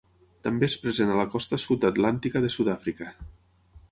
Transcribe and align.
També 0.45 0.67
és 0.71 0.77
present 0.85 1.11
a 1.15 1.17
la 1.19 1.25
costa 1.33 1.59
sud 1.65 1.85
atlàntica 1.91 2.43
de 2.47 2.51
Sud-àfrica. 2.57 3.13